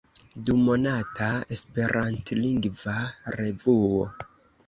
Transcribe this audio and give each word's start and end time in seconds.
Dumonata 0.45 1.27
esperantlingva 1.57 2.95
revuo. 3.39 4.01